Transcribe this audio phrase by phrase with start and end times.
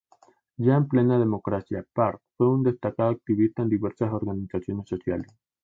[0.57, 5.31] Ya en plena democracia, Park fue un destacado activista en diversas organizaciones sociales.